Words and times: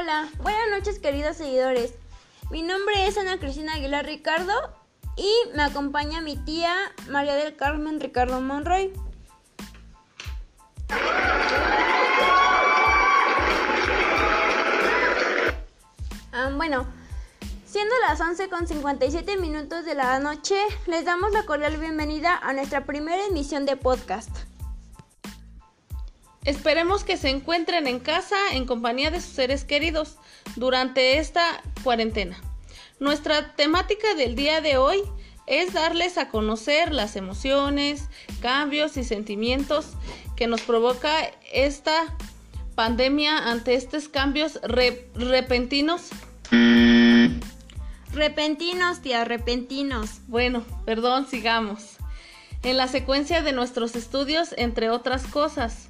Hola, 0.00 0.28
buenas 0.40 0.70
noches 0.70 1.00
queridos 1.00 1.38
seguidores. 1.38 1.92
Mi 2.52 2.62
nombre 2.62 3.08
es 3.08 3.18
Ana 3.18 3.40
Cristina 3.40 3.74
Aguilar 3.74 4.06
Ricardo 4.06 4.52
y 5.16 5.28
me 5.56 5.64
acompaña 5.64 6.20
mi 6.20 6.36
tía 6.36 6.72
María 7.08 7.34
del 7.34 7.56
Carmen 7.56 7.98
Ricardo 7.98 8.40
Monroy. 8.40 8.92
Ah, 16.30 16.50
bueno, 16.54 16.86
siendo 17.66 17.92
las 18.08 18.20
11 18.20 18.48
con 18.50 18.68
57 18.68 19.36
minutos 19.38 19.84
de 19.84 19.96
la 19.96 20.20
noche, 20.20 20.60
les 20.86 21.06
damos 21.06 21.32
la 21.32 21.42
cordial 21.42 21.76
bienvenida 21.76 22.38
a 22.40 22.52
nuestra 22.52 22.84
primera 22.84 23.26
emisión 23.26 23.66
de 23.66 23.76
podcast. 23.76 24.47
Esperemos 26.48 27.04
que 27.04 27.18
se 27.18 27.28
encuentren 27.28 27.86
en 27.86 28.00
casa 28.00 28.34
en 28.52 28.64
compañía 28.64 29.10
de 29.10 29.20
sus 29.20 29.34
seres 29.34 29.64
queridos 29.64 30.16
durante 30.56 31.18
esta 31.18 31.62
cuarentena. 31.84 32.40
Nuestra 32.98 33.54
temática 33.54 34.14
del 34.14 34.34
día 34.34 34.62
de 34.62 34.78
hoy 34.78 35.02
es 35.46 35.74
darles 35.74 36.16
a 36.16 36.30
conocer 36.30 36.94
las 36.94 37.16
emociones, 37.16 38.08
cambios 38.40 38.96
y 38.96 39.04
sentimientos 39.04 39.88
que 40.36 40.46
nos 40.46 40.62
provoca 40.62 41.12
esta 41.52 42.16
pandemia 42.74 43.50
ante 43.50 43.74
estos 43.74 44.08
cambios 44.08 44.58
repentinos. 44.62 46.08
Repentinos, 48.14 49.02
tía, 49.02 49.26
repentinos. 49.26 50.20
Bueno, 50.28 50.64
perdón, 50.86 51.26
sigamos. 51.28 51.98
En 52.62 52.78
la 52.78 52.88
secuencia 52.88 53.42
de 53.42 53.52
nuestros 53.52 53.96
estudios, 53.96 54.54
entre 54.56 54.88
otras 54.88 55.26
cosas. 55.26 55.87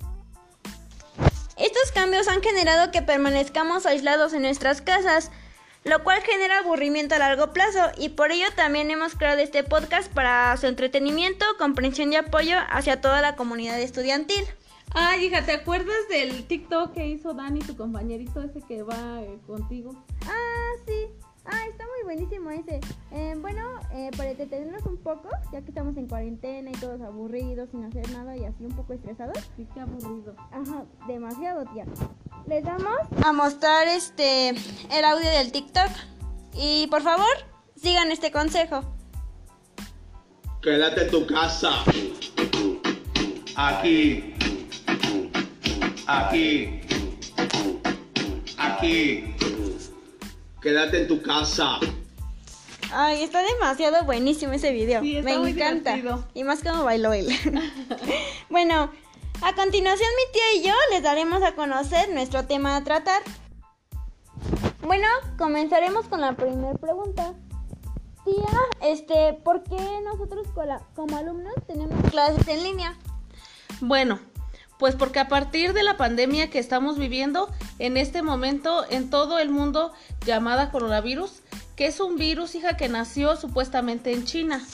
Estos 1.58 1.90
cambios 1.92 2.28
han 2.28 2.40
generado 2.40 2.92
que 2.92 3.02
permanezcamos 3.02 3.84
aislados 3.84 4.32
en 4.32 4.42
nuestras 4.42 4.80
casas, 4.80 5.32
lo 5.82 6.04
cual 6.04 6.20
genera 6.22 6.60
aburrimiento 6.60 7.16
a 7.16 7.18
largo 7.18 7.52
plazo 7.52 7.80
y 7.96 8.10
por 8.10 8.30
ello 8.30 8.46
también 8.54 8.90
hemos 8.92 9.16
creado 9.16 9.40
este 9.40 9.64
podcast 9.64 10.12
para 10.12 10.56
su 10.56 10.66
entretenimiento, 10.66 11.44
comprensión 11.58 12.12
y 12.12 12.16
apoyo 12.16 12.58
hacia 12.70 13.00
toda 13.00 13.20
la 13.22 13.34
comunidad 13.34 13.80
estudiantil. 13.80 14.44
Ay, 14.94 15.26
hija, 15.26 15.44
¿te 15.44 15.52
acuerdas 15.52 16.08
del 16.08 16.46
TikTok 16.46 16.94
que 16.94 17.08
hizo 17.08 17.34
Dani, 17.34 17.60
tu 17.60 17.76
compañerito 17.76 18.40
ese 18.40 18.60
que 18.66 18.82
va 18.82 19.20
eh, 19.22 19.38
contigo? 19.46 19.92
Ah, 20.26 20.72
sí. 20.86 21.08
Ah, 21.50 21.64
está 21.70 21.84
muy 21.86 22.04
buenísimo 22.04 22.50
ese. 22.50 22.80
Eh, 23.10 23.34
bueno, 23.40 23.62
eh, 23.94 24.10
para 24.16 24.30
entretenernos 24.30 24.84
un 24.84 24.98
poco, 24.98 25.30
ya 25.50 25.62
que 25.62 25.68
estamos 25.68 25.96
en 25.96 26.06
cuarentena 26.06 26.70
y 26.70 26.74
todos 26.74 27.00
aburridos, 27.00 27.70
sin 27.70 27.84
hacer 27.84 28.10
nada 28.10 28.36
y 28.36 28.44
así 28.44 28.64
un 28.64 28.76
poco 28.76 28.92
estresados. 28.92 29.38
Sí, 29.56 29.66
qué 29.72 29.80
aburrido. 29.80 30.34
Ajá, 30.52 30.84
demasiado, 31.06 31.64
tía. 31.72 31.86
Les 32.46 32.62
vamos 32.64 32.98
a 33.24 33.32
mostrar 33.32 33.88
este 33.88 34.50
el 34.50 35.04
audio 35.04 35.28
del 35.30 35.50
TikTok. 35.50 35.90
Y 36.54 36.86
por 36.88 37.02
favor, 37.02 37.26
sigan 37.76 38.10
este 38.10 38.30
consejo. 38.30 38.82
Quédate 40.60 41.04
en 41.04 41.10
tu 41.10 41.26
casa. 41.26 41.70
Aquí. 43.56 44.34
Aquí. 46.06 46.80
Aquí. 48.58 49.34
Quédate 50.68 51.00
en 51.00 51.08
tu 51.08 51.22
casa. 51.22 51.78
Ay, 52.92 53.22
está 53.22 53.42
demasiado 53.42 54.04
buenísimo 54.04 54.52
ese 54.52 54.70
video. 54.70 55.00
Sí, 55.00 55.16
está 55.16 55.30
Me 55.30 55.38
muy 55.38 55.52
encanta. 55.52 55.94
divertido. 55.94 56.28
Y 56.34 56.44
más 56.44 56.62
como 56.62 56.84
bailó 56.84 57.14
él. 57.14 57.26
bueno, 58.50 58.90
a 59.40 59.54
continuación 59.54 60.10
mi 60.14 60.32
tía 60.34 60.54
y 60.56 60.66
yo 60.66 60.74
les 60.90 61.02
daremos 61.02 61.42
a 61.42 61.54
conocer 61.54 62.10
nuestro 62.10 62.44
tema 62.44 62.76
a 62.76 62.84
tratar. 62.84 63.22
Bueno, 64.82 65.06
comenzaremos 65.38 66.06
con 66.06 66.20
la 66.20 66.36
primera 66.36 66.74
pregunta. 66.74 67.32
Tía, 68.26 68.58
este, 68.82 69.40
¿por 69.42 69.62
qué 69.62 69.78
nosotros 70.04 70.48
como 70.94 71.16
alumnos 71.16 71.54
tenemos 71.66 71.98
clases 72.10 72.46
en 72.46 72.62
línea? 72.62 72.94
Bueno, 73.80 74.18
pues 74.78 74.94
porque 74.94 75.18
a 75.18 75.28
partir 75.28 75.72
de 75.72 75.82
la 75.82 75.96
pandemia 75.96 76.50
que 76.50 76.58
estamos 76.58 76.98
viviendo 76.98 77.50
en 77.78 77.96
este 77.96 78.22
momento 78.22 78.84
en 78.90 79.10
todo 79.10 79.38
el 79.38 79.50
mundo 79.50 79.92
llamada 80.24 80.70
coronavirus, 80.70 81.42
que 81.76 81.86
es 81.86 82.00
un 82.00 82.16
virus, 82.16 82.54
hija, 82.54 82.76
que 82.76 82.88
nació 82.88 83.36
supuestamente 83.36 84.12
en 84.12 84.24
China. 84.24 84.64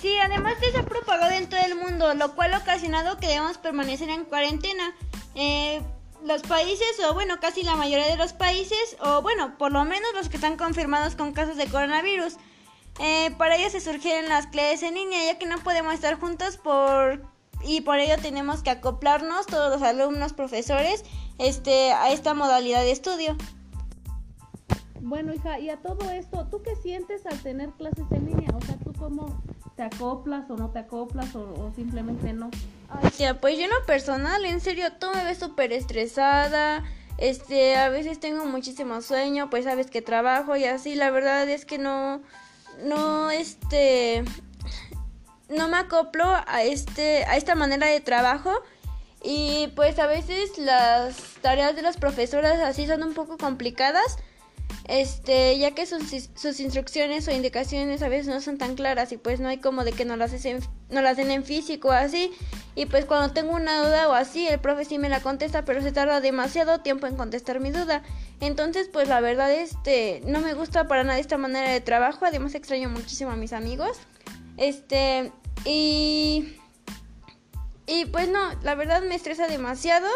Sí, 0.00 0.16
además 0.18 0.60
de 0.60 0.72
se 0.72 0.78
ha 0.78 0.84
propagado 0.84 1.32
en 1.32 1.48
todo 1.48 1.60
el 1.64 1.74
mundo, 1.74 2.14
lo 2.14 2.34
cual 2.34 2.54
ha 2.54 2.58
ocasionado 2.58 3.16
que 3.18 3.28
debamos 3.28 3.58
permanecer 3.58 4.08
en 4.10 4.24
cuarentena. 4.24 4.94
Eh, 5.34 5.82
los 6.24 6.42
países, 6.42 6.98
o 7.08 7.14
bueno, 7.14 7.38
casi 7.40 7.62
la 7.62 7.76
mayoría 7.76 8.06
de 8.06 8.16
los 8.16 8.32
países, 8.32 8.96
o 9.00 9.22
bueno, 9.22 9.56
por 9.58 9.72
lo 9.72 9.84
menos 9.84 10.08
los 10.14 10.28
que 10.28 10.36
están 10.36 10.56
confirmados 10.56 11.14
con 11.14 11.32
casos 11.32 11.56
de 11.56 11.66
coronavirus, 11.66 12.34
eh, 12.98 13.30
para 13.38 13.56
ello 13.56 13.70
se 13.70 13.80
surgieron 13.80 14.28
las 14.28 14.46
clases 14.46 14.82
en 14.82 14.94
línea, 14.94 15.24
ya 15.24 15.38
que 15.38 15.46
no 15.46 15.58
podemos 15.58 15.94
estar 15.94 16.18
juntos 16.18 16.56
por 16.56 17.22
y 17.62 17.80
por 17.82 17.98
ello 17.98 18.16
tenemos 18.20 18.62
que 18.62 18.70
acoplarnos 18.70 19.46
todos 19.46 19.70
los 19.70 19.82
alumnos, 19.82 20.32
profesores, 20.32 21.04
este, 21.38 21.92
a 21.92 22.10
esta 22.10 22.34
modalidad 22.34 22.80
de 22.80 22.92
estudio. 22.92 23.36
Bueno, 25.00 25.32
hija, 25.32 25.60
y 25.60 25.70
a 25.70 25.76
todo 25.76 26.10
esto, 26.10 26.48
¿tú 26.50 26.62
qué 26.62 26.74
sientes 26.74 27.26
al 27.26 27.38
tener 27.40 27.70
clases 27.70 28.04
en 28.10 28.26
línea? 28.26 28.50
O 28.56 28.60
sea, 28.60 28.76
¿tú 28.78 28.92
cómo 28.98 29.40
te 29.76 29.84
acoplas 29.84 30.50
o 30.50 30.56
no 30.56 30.70
te 30.70 30.80
acoplas 30.80 31.34
o, 31.36 31.42
o 31.42 31.72
simplemente 31.76 32.32
no? 32.32 32.50
Ay, 32.88 33.10
tía, 33.10 33.40
pues 33.40 33.56
yo 33.56 33.64
en 33.64 33.70
lo 33.70 33.86
personal, 33.86 34.44
en 34.44 34.60
serio, 34.60 34.86
tú 34.98 35.06
me 35.14 35.24
ves 35.24 35.38
súper 35.38 35.72
estresada. 35.72 36.82
Este, 37.18 37.76
a 37.76 37.88
veces 37.88 38.20
tengo 38.20 38.44
muchísimo 38.46 39.00
sueño, 39.00 39.48
pues 39.48 39.64
sabes 39.64 39.90
que 39.90 40.02
trabajo 40.02 40.56
y 40.56 40.64
así. 40.64 40.94
La 40.94 41.10
verdad 41.10 41.48
es 41.48 41.64
que 41.64 41.78
no, 41.78 42.20
no, 42.84 43.30
este, 43.30 44.24
no 45.48 45.68
me 45.68 45.76
acoplo 45.76 46.24
a 46.24 46.62
este, 46.64 47.24
a 47.24 47.36
esta 47.36 47.54
manera 47.54 47.86
de 47.86 48.00
trabajo. 48.00 48.52
Y 49.22 49.72
pues 49.74 49.98
a 49.98 50.06
veces 50.06 50.56
las 50.58 51.16
tareas 51.40 51.74
de 51.74 51.82
las 51.82 51.96
profesoras 51.96 52.60
así 52.60 52.86
son 52.86 53.02
un 53.02 53.14
poco 53.14 53.38
complicadas. 53.38 54.18
Este, 54.88 55.58
ya 55.58 55.72
que 55.72 55.84
sus, 55.84 56.02
sus 56.36 56.60
instrucciones 56.60 57.26
o 57.26 57.32
indicaciones 57.32 58.02
a 58.02 58.08
veces 58.08 58.28
no 58.28 58.40
son 58.40 58.56
tan 58.56 58.76
claras 58.76 59.10
y 59.10 59.16
pues 59.16 59.40
no 59.40 59.48
hay 59.48 59.58
como 59.58 59.82
de 59.82 59.92
que 59.92 60.04
no 60.04 60.16
las 60.16 60.32
hacen, 60.32 60.60
no 60.90 61.02
las 61.02 61.16
den 61.16 61.32
en 61.32 61.44
físico 61.44 61.88
o 61.88 61.92
así. 61.92 62.32
Y 62.76 62.86
pues 62.86 63.04
cuando 63.04 63.32
tengo 63.32 63.52
una 63.52 63.80
duda 63.80 64.08
o 64.08 64.12
así, 64.12 64.46
el 64.46 64.60
profe 64.60 64.84
sí 64.84 64.98
me 64.98 65.08
la 65.08 65.20
contesta, 65.20 65.64
pero 65.64 65.82
se 65.82 65.90
tarda 65.90 66.20
demasiado 66.20 66.80
tiempo 66.80 67.08
en 67.08 67.16
contestar 67.16 67.58
mi 67.58 67.70
duda. 67.70 68.02
Entonces, 68.40 68.88
pues 68.92 69.08
la 69.08 69.20
verdad, 69.20 69.52
este, 69.52 70.22
no 70.24 70.40
me 70.40 70.54
gusta 70.54 70.86
para 70.86 71.02
nada 71.02 71.18
esta 71.18 71.38
manera 71.38 71.70
de 71.70 71.80
trabajo. 71.80 72.26
Además, 72.26 72.54
extraño 72.54 72.88
muchísimo 72.88 73.32
a 73.32 73.36
mis 73.36 73.52
amigos. 73.52 73.98
Este, 74.56 75.32
y... 75.64 76.56
Y 77.88 78.06
pues 78.06 78.28
no, 78.28 78.52
la 78.62 78.74
verdad 78.74 79.02
me 79.02 79.14
estresa 79.14 79.46
demasiado. 79.46 80.08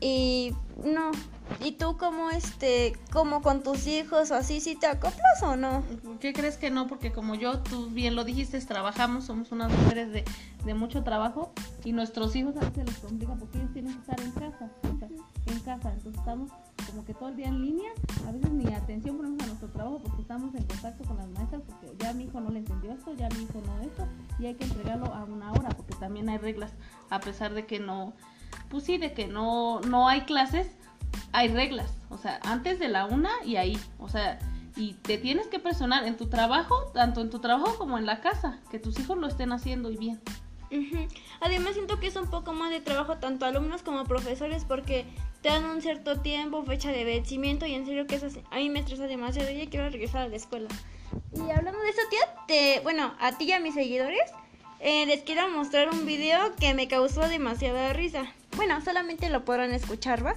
Y 0.00 0.52
no. 0.82 1.12
¿Y 1.58 1.72
tú 1.72 1.96
cómo 1.98 2.30
este, 2.30 2.92
como 3.12 3.42
con 3.42 3.62
tus 3.62 3.86
hijos 3.86 4.30
así, 4.30 4.60
si 4.60 4.76
te 4.76 4.86
acoplas 4.86 5.42
o 5.42 5.56
no? 5.56 5.82
¿Qué 6.20 6.32
crees 6.32 6.56
que 6.56 6.70
no? 6.70 6.86
Porque 6.86 7.12
como 7.12 7.34
yo, 7.34 7.60
tú 7.60 7.88
bien 7.90 8.14
lo 8.14 8.24
dijiste, 8.24 8.60
trabajamos, 8.60 9.24
somos 9.24 9.52
unas 9.52 9.72
mujeres 9.72 10.12
de, 10.12 10.24
de 10.64 10.74
mucho 10.74 11.02
trabajo 11.02 11.52
y 11.84 11.92
nuestros 11.92 12.36
hijos 12.36 12.56
a 12.56 12.60
veces 12.60 12.86
les 12.86 12.98
complica 12.98 13.34
porque 13.34 13.58
ellos 13.58 13.72
tienen 13.72 13.92
que 13.94 14.00
estar 14.00 14.20
en 14.20 14.30
casa, 14.32 14.70
en 15.46 15.60
casa, 15.60 15.92
entonces 15.92 16.18
estamos 16.18 16.50
como 16.90 17.04
que 17.04 17.14
todo 17.14 17.28
el 17.28 17.36
día 17.36 17.48
en 17.48 17.62
línea, 17.62 17.90
a 18.26 18.32
veces 18.32 18.50
ni 18.50 18.72
atención 18.72 19.16
ponemos 19.16 19.42
a 19.42 19.46
nuestro 19.46 19.68
trabajo 19.68 20.00
porque 20.02 20.22
estamos 20.22 20.54
en 20.54 20.64
contacto 20.64 21.04
con 21.04 21.16
las 21.16 21.28
maestras 21.28 21.62
porque 21.66 21.94
ya 21.98 22.12
mi 22.12 22.24
hijo 22.24 22.40
no 22.40 22.50
le 22.50 22.60
entendió 22.60 22.92
esto, 22.92 23.14
ya 23.14 23.28
mi 23.30 23.44
hijo 23.44 23.62
no 23.64 23.80
esto 23.80 24.06
y 24.38 24.46
hay 24.46 24.54
que 24.54 24.64
entregarlo 24.64 25.06
a 25.06 25.24
una 25.24 25.52
hora 25.52 25.68
porque 25.70 25.94
también 25.94 26.28
hay 26.28 26.38
reglas, 26.38 26.72
a 27.08 27.20
pesar 27.20 27.54
de 27.54 27.66
que 27.66 27.78
no, 27.78 28.14
pues 28.68 28.84
sí, 28.84 28.98
de 28.98 29.12
que 29.12 29.26
no, 29.26 29.80
no 29.80 30.08
hay 30.08 30.22
clases, 30.22 30.68
hay 31.32 31.48
reglas, 31.48 31.92
o 32.08 32.18
sea, 32.18 32.40
antes 32.42 32.78
de 32.78 32.88
la 32.88 33.06
una 33.06 33.30
y 33.44 33.56
ahí, 33.56 33.78
o 33.98 34.08
sea, 34.08 34.38
y 34.76 34.94
te 34.94 35.18
tienes 35.18 35.46
que 35.48 35.58
presionar 35.58 36.06
en 36.06 36.16
tu 36.16 36.28
trabajo, 36.28 36.90
tanto 36.94 37.20
en 37.20 37.30
tu 37.30 37.40
trabajo 37.40 37.76
como 37.76 37.98
en 37.98 38.06
la 38.06 38.20
casa, 38.20 38.60
que 38.70 38.78
tus 38.78 38.98
hijos 38.98 39.18
lo 39.18 39.26
estén 39.26 39.52
haciendo 39.52 39.90
y 39.90 39.96
bien. 39.96 40.20
Además 41.40 41.74
siento 41.74 41.98
que 41.98 42.06
es 42.06 42.16
un 42.16 42.30
poco 42.30 42.52
más 42.52 42.70
de 42.70 42.80
trabajo 42.80 43.16
tanto 43.18 43.44
alumnos 43.44 43.82
como 43.82 44.04
profesores 44.04 44.64
porque 44.64 45.04
te 45.42 45.48
dan 45.48 45.64
un 45.64 45.82
cierto 45.82 46.20
tiempo, 46.20 46.62
fecha 46.64 46.92
de 46.92 47.04
vencimiento 47.04 47.66
y 47.66 47.74
en 47.74 47.86
serio 47.86 48.06
que 48.06 48.16
eso 48.16 48.28
a 48.50 48.56
mí 48.56 48.70
me 48.70 48.80
estresa 48.80 49.06
demasiado 49.06 49.50
ya 49.50 49.68
quiero 49.68 49.88
regresar 49.90 50.22
a 50.22 50.28
la 50.28 50.36
escuela. 50.36 50.68
Y 51.34 51.50
hablando 51.50 51.80
de 51.80 51.90
eso, 51.90 52.02
tía, 52.08 52.20
te, 52.46 52.80
bueno, 52.80 53.14
a 53.18 53.36
ti 53.36 53.46
y 53.46 53.52
a 53.52 53.60
mis 53.60 53.74
seguidores 53.74 54.20
eh, 54.78 55.06
les 55.06 55.22
quiero 55.22 55.48
mostrar 55.50 55.90
un 55.90 56.06
video 56.06 56.54
que 56.56 56.72
me 56.74 56.88
causó 56.88 57.28
demasiada 57.28 57.92
risa. 57.92 58.32
Bueno, 58.56 58.80
solamente 58.80 59.28
lo 59.28 59.44
podrán 59.44 59.72
escuchar, 59.72 60.24
¿va? 60.24 60.36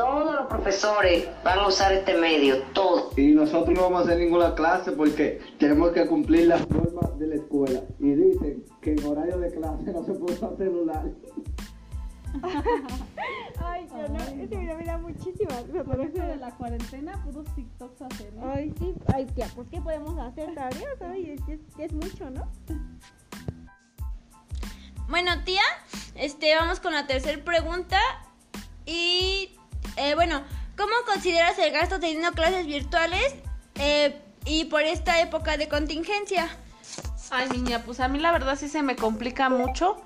Todos 0.00 0.34
los 0.34 0.46
profesores 0.46 1.28
van 1.44 1.58
a 1.58 1.68
usar 1.68 1.92
este 1.92 2.16
medio, 2.16 2.62
todos. 2.72 3.18
Y 3.18 3.32
nosotros 3.32 3.76
no 3.76 3.82
vamos 3.82 4.00
a 4.00 4.04
hacer 4.04 4.18
ninguna 4.18 4.54
clase 4.54 4.92
porque 4.92 5.40
tenemos 5.58 5.90
que 5.90 6.06
cumplir 6.06 6.46
las 6.46 6.66
normas 6.70 7.18
de 7.18 7.26
la 7.26 7.34
escuela. 7.34 7.82
Y 7.98 8.14
dicen 8.14 8.64
que 8.80 8.92
en 8.94 9.04
horario 9.04 9.38
de 9.38 9.50
clase 9.50 9.92
no 9.92 10.02
se 10.02 10.12
puede 10.14 10.36
usar 10.36 10.56
celular. 10.56 11.04
Ay, 13.62 13.86
yo 13.90 14.08
no, 14.08 14.18
ese 14.42 14.56
video 14.56 14.78
me 14.78 14.84
da 14.86 14.98
por 14.98 15.10
eso 15.10 15.28
eso- 15.28 16.26
de 16.26 16.36
la 16.36 16.50
cuarentena, 16.56 17.22
puros 17.22 17.46
TikToks 17.54 18.00
hacer, 18.00 18.28
¿eh? 18.28 18.40
Ay, 18.42 18.74
sí, 18.78 18.94
ay, 19.12 19.26
tía, 19.26 19.48
pues 19.54 19.68
¿qué 19.70 19.82
podemos 19.82 20.18
hacer? 20.18 20.54
Tareas, 20.54 21.02
ay, 21.02 21.32
es, 21.32 21.46
es, 21.46 21.60
es 21.76 21.92
mucho, 21.92 22.30
¿no? 22.30 22.48
Bueno, 25.10 25.32
tía, 25.44 25.60
este, 26.14 26.54
vamos 26.54 26.80
con 26.80 26.94
la 26.94 27.06
tercera 27.06 27.44
pregunta. 27.44 27.98
Y, 28.86 29.50
eh, 29.96 30.14
bueno, 30.14 30.42
¿cómo 30.76 30.92
consideras 31.06 31.58
el 31.58 31.72
gasto 31.72 32.00
teniendo 32.00 32.32
clases 32.32 32.66
virtuales 32.66 33.34
eh, 33.76 34.20
y 34.44 34.64
por 34.66 34.82
esta 34.82 35.20
época 35.20 35.56
de 35.56 35.68
contingencia? 35.68 36.48
Ay, 37.30 37.48
niña, 37.50 37.82
pues 37.84 38.00
a 38.00 38.08
mí 38.08 38.18
la 38.18 38.32
verdad 38.32 38.56
sí 38.58 38.68
se 38.68 38.82
me 38.82 38.96
complica 38.96 39.48
mucho 39.48 39.96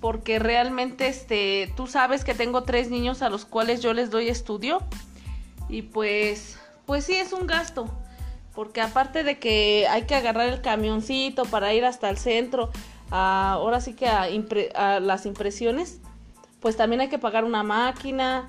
porque 0.00 0.38
realmente, 0.38 1.06
este, 1.06 1.72
tú 1.76 1.86
sabes 1.86 2.24
que 2.24 2.34
tengo 2.34 2.62
tres 2.64 2.90
niños 2.90 3.22
a 3.22 3.28
los 3.28 3.44
cuales 3.44 3.80
yo 3.82 3.92
les 3.92 4.10
doy 4.10 4.28
estudio 4.28 4.80
y 5.68 5.82
pues, 5.82 6.58
pues 6.86 7.04
sí 7.04 7.14
es 7.14 7.32
un 7.32 7.46
gasto 7.46 7.88
porque 8.54 8.80
aparte 8.80 9.22
de 9.22 9.38
que 9.38 9.86
hay 9.88 10.02
que 10.02 10.14
agarrar 10.14 10.48
el 10.48 10.60
camioncito 10.60 11.44
para 11.44 11.72
ir 11.72 11.84
hasta 11.84 12.10
el 12.10 12.18
centro, 12.18 12.70
ahora 13.10 13.80
sí 13.80 13.94
que 13.94 14.06
a, 14.06 14.28
a 14.74 15.00
las 15.00 15.26
impresiones, 15.26 16.00
pues 16.60 16.76
también 16.76 17.00
hay 17.00 17.08
que 17.08 17.18
pagar 17.18 17.44
una 17.44 17.62
máquina 17.62 18.48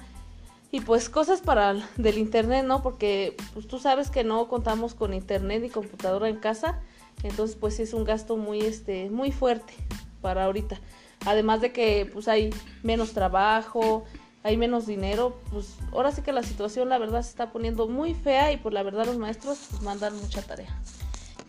y 0.74 0.82
pues 0.82 1.08
cosas 1.08 1.40
para 1.42 1.70
el- 1.70 1.84
del 1.98 2.18
internet, 2.18 2.66
¿no? 2.66 2.82
Porque 2.82 3.38
pues 3.54 3.68
tú 3.68 3.78
sabes 3.78 4.10
que 4.10 4.24
no 4.24 4.48
contamos 4.48 4.96
con 4.96 5.14
internet 5.14 5.64
y 5.64 5.70
computadora 5.70 6.28
en 6.28 6.38
casa, 6.38 6.82
entonces 7.22 7.56
pues 7.56 7.80
es 7.80 7.94
un 7.94 8.04
gasto 8.04 8.38
muy 8.38 8.60
este 8.62 9.12
muy 9.12 9.32
fuerte 9.32 9.76
para 10.20 10.46
ahorita. 10.46 10.82
Además 11.28 11.62
de 11.62 11.72
que 11.72 12.10
pues 12.12 12.28
hay 12.28 12.50
menos 12.82 13.14
trabajo, 13.14 14.04
hay 14.42 14.58
menos 14.58 14.88
dinero, 14.88 15.40
pues 15.52 15.76
ahora 15.92 16.12
sí 16.12 16.24
que 16.24 16.34
la 16.34 16.42
situación 16.42 16.90
la 16.90 16.98
verdad 16.98 17.22
se 17.22 17.30
está 17.30 17.52
poniendo 17.52 17.88
muy 17.88 18.16
fea 18.16 18.52
y 18.52 18.58
pues 18.58 18.74
la 18.74 18.82
verdad 18.82 19.06
los 19.06 19.18
maestros 19.18 19.60
pues 19.70 19.84
mandan 19.84 20.18
mucha 20.18 20.42
tarea. 20.42 20.76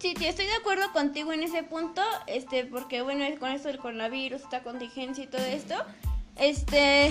Sí, 0.00 0.12
tía, 0.12 0.28
estoy 0.28 0.44
de 0.44 0.52
acuerdo 0.52 0.92
contigo 0.92 1.32
en 1.32 1.42
ese 1.42 1.62
punto, 1.62 2.02
este, 2.26 2.66
porque 2.66 3.00
bueno, 3.00 3.24
con 3.40 3.50
esto 3.52 3.68
del 3.68 3.78
coronavirus, 3.78 4.42
esta 4.42 4.62
contingencia 4.62 5.24
y 5.24 5.28
todo 5.28 5.40
esto, 5.46 5.76
este, 6.36 7.10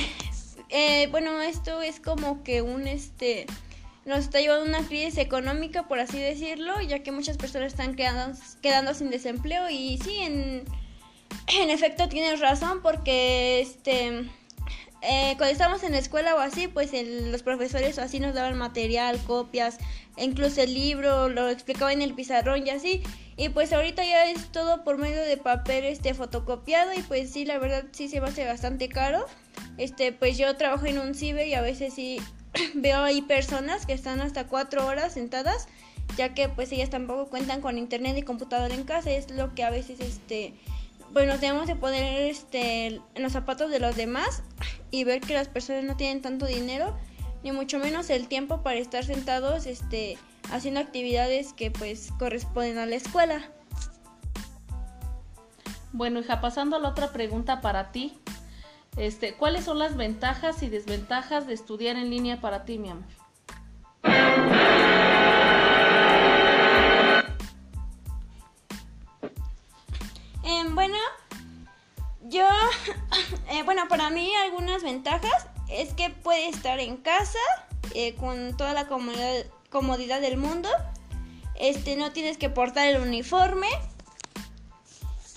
eh, 0.70 1.08
bueno, 1.12 1.42
esto 1.42 1.82
es 1.82 2.00
como 2.00 2.44
que 2.44 2.62
un, 2.62 2.88
este, 2.88 3.46
nos 4.06 4.20
está 4.20 4.40
llevando 4.40 4.66
una 4.66 4.88
crisis 4.88 5.18
económica, 5.18 5.88
por 5.88 6.00
así 6.00 6.20
decirlo, 6.20 6.80
ya 6.82 7.00
que 7.00 7.12
muchas 7.12 7.38
personas 7.38 7.74
están 7.74 7.96
quedando, 7.96 8.38
quedando 8.62 8.94
sin 8.94 9.10
desempleo. 9.10 9.70
Y 9.70 9.98
sí, 9.98 10.18
en, 10.18 10.66
en 11.48 11.70
efecto 11.70 12.10
tienes 12.10 12.40
razón, 12.40 12.82
porque, 12.82 13.62
este, 13.62 14.30
eh, 15.04 15.36
cuando 15.38 15.52
estábamos 15.52 15.84
en 15.84 15.92
la 15.92 15.98
escuela 16.00 16.34
o 16.36 16.40
así, 16.40 16.68
pues 16.68 16.94
el- 16.94 17.32
los 17.32 17.44
profesores 17.44 17.98
o 17.98 18.02
así 18.02 18.20
nos 18.20 18.34
daban 18.34 18.58
material, 18.58 19.20
copias, 19.28 19.78
incluso 20.18 20.62
el 20.62 20.74
libro, 20.74 21.30
lo 21.30 21.50
explicaba 21.50 21.92
en 21.94 22.02
el 22.02 22.14
pizarrón 22.14 22.66
y 22.66 22.70
así. 22.70 23.04
Y 23.36 23.50
pues 23.50 23.74
ahorita 23.74 24.04
ya 24.06 24.26
es 24.28 24.52
todo 24.52 24.84
por 24.84 24.98
medio 24.98 25.22
de 25.22 25.38
papel 25.38 25.86
este 25.86 26.14
fotocopiado 26.14 26.94
y 26.94 27.02
pues 27.02 27.32
sí, 27.32 27.46
la 27.46 27.58
verdad 27.58 27.86
sí 27.92 28.08
se 28.08 28.22
me 28.22 28.28
hace 28.28 28.46
bastante 28.46 28.90
caro. 28.90 29.26
Este, 29.78 30.12
pues 30.12 30.38
yo 30.38 30.56
trabajo 30.56 30.86
en 30.86 31.00
un 31.00 31.16
ciber 31.16 31.48
y 31.48 31.54
a 31.56 31.62
veces 31.62 31.94
sí 31.94 32.18
veo 32.76 33.02
ahí 33.02 33.22
personas 33.22 33.86
que 33.86 33.94
están 33.94 34.22
hasta 34.22 34.48
cuatro 34.48 34.86
horas 34.86 35.14
sentadas, 35.14 35.68
ya 36.16 36.34
que 36.36 36.48
pues 36.48 36.72
ellas 36.72 36.90
tampoco 36.92 37.28
cuentan 37.28 37.60
con 37.62 37.78
internet 37.78 38.16
y 38.18 38.22
computadora 38.22 38.74
en 38.74 38.84
casa, 38.84 39.10
es 39.12 39.32
lo 39.32 39.56
que 39.56 39.64
a 39.64 39.70
veces 39.72 40.00
este 40.00 40.54
pues 41.14 41.28
nos 41.28 41.40
debemos 41.40 41.68
de 41.68 41.76
poner 41.76 42.30
este 42.30 42.88
en 42.88 43.24
los 43.24 43.32
zapatos 43.32 43.70
de 43.70 43.80
los 43.80 43.96
demás 43.96 44.44
y 44.92 45.04
ver 45.04 45.22
que 45.22 45.34
las 45.34 45.48
personas 45.48 45.84
no 45.84 45.96
tienen 45.96 46.22
tanto 46.22 46.48
dinero 46.48 46.98
ni 47.44 47.52
mucho 47.52 47.78
menos 47.78 48.10
el 48.10 48.28
tiempo 48.28 48.64
para 48.64 48.80
estar 48.80 49.06
sentados 49.06 49.68
este 49.68 50.18
haciendo 50.52 50.80
actividades 50.80 51.54
que 51.54 51.72
pues 51.72 52.12
corresponden 52.18 52.78
a 52.80 52.86
la 52.86 52.96
escuela. 52.96 53.52
Bueno, 55.92 56.20
hija, 56.20 56.42
pasando 56.42 56.76
a 56.76 56.80
la 56.80 56.90
otra 56.90 57.12
pregunta 57.12 57.62
para 57.62 57.92
ti. 57.92 58.18
Este, 58.98 59.36
¿cuáles 59.36 59.66
son 59.66 59.80
las 59.80 59.96
ventajas 59.96 60.62
y 60.64 60.70
desventajas 60.70 61.48
de 61.48 61.54
estudiar 61.54 61.96
en 61.96 62.10
línea 62.10 62.42
para 62.42 62.66
ti, 62.66 62.78
mi 62.78 62.90
amor? 62.90 63.23
Algunas 74.44 74.84
ventajas 74.84 75.48
es 75.70 75.94
que 75.94 76.10
puede 76.10 76.48
estar 76.50 76.80
en 76.80 76.98
casa 76.98 77.40
eh, 77.96 78.16
con 78.16 78.56
toda 78.58 78.74
la 78.74 78.88
comodidad, 78.88 80.22
del 80.22 80.38
mundo. 80.38 80.70
Este, 81.56 81.96
no 81.96 82.12
tienes 82.12 82.38
que 82.38 82.50
portar 82.50 82.88
el 82.88 83.02
uniforme 83.02 83.68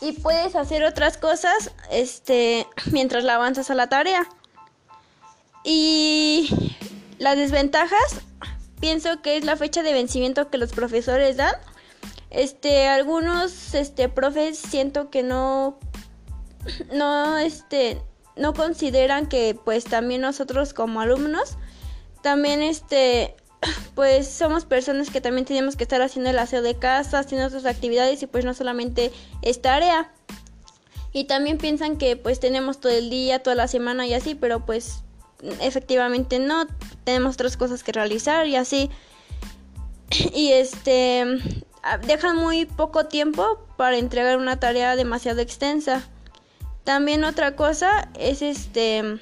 y 0.01 0.13
puedes 0.13 0.57
hacer 0.57 0.85
otras 0.85 1.17
cosas, 1.17 1.73
este, 1.91 2.67
mientras 2.93 3.25
la 3.25 3.37
avanzas 3.37 3.71
a 3.71 3.75
la 3.75 3.89
tarea. 3.89 4.27
Y 5.65 6.75
las 7.19 7.37
desventajas, 7.37 8.21
pienso 8.81 9.23
que 9.23 9.37
es 9.37 9.45
la 9.45 9.57
fecha 9.57 9.83
de 9.83 9.93
vencimiento 9.93 10.51
que 10.51 10.59
los 10.59 10.73
profesores 10.73 11.37
dan. 11.37 11.55
Este, 12.31 12.89
algunos 12.89 13.75
este 13.75 14.09
profes 14.09 14.59
siento 14.59 15.11
que 15.11 15.23
no 15.23 15.79
no 16.93 17.39
este 17.39 18.03
no 18.37 18.55
consideran 18.55 19.27
que 19.27 19.59
pues 19.65 19.85
también 19.85 20.21
nosotros 20.21 20.75
como 20.75 21.01
alumnos 21.01 21.57
también 22.23 22.63
este 22.63 23.37
pues 23.95 24.29
somos 24.29 24.65
personas 24.65 25.11
que 25.11 25.21
también 25.21 25.45
tenemos 25.45 25.77
que 25.77 25.85
estar 25.85 26.03
haciendo 26.03 26.31
el 26.31 26.39
aseo 26.39 26.63
de 26.63 26.75
casa, 26.75 27.21
haciendo 27.21 27.47
otras 27.47 27.67
actividades 27.67 28.23
y 28.23 28.27
pues 28.27 28.45
no 28.45 28.55
solamente 28.55 29.13
es 29.43 29.63
tarea. 29.63 30.13
Y 31.13 31.25
también 31.25 31.59
piensan 31.59 31.97
que 31.97 32.17
pues 32.17 32.41
tenemos 32.41 32.81
todo 32.81 32.93
el 32.93 33.11
día, 33.11 33.43
toda 33.43 33.57
la 33.57 33.69
semana 33.69 34.07
y 34.07 34.15
así, 34.15 34.35
pero 34.35 34.67
pues 34.67 35.05
efectivamente 35.61 36.39
no, 36.39 36.67
tenemos 37.05 37.35
otras 37.35 37.57
cosas 37.57 37.83
que 37.83 37.93
realizar 37.93 38.47
y 38.47 38.57
así. 38.57 38.91
Y 40.35 40.53
este 40.53 41.25
dejan 42.07 42.37
muy 42.37 42.65
poco 42.65 43.07
tiempo 43.07 43.61
para 43.77 43.99
entregar 43.99 44.39
una 44.39 44.59
tarea 44.59 44.97
demasiado 44.97 45.41
extensa. 45.41 46.09
También 46.87 47.25
otra 47.25 47.57
cosa 47.57 48.09
es 48.17 48.43
este 48.43 49.19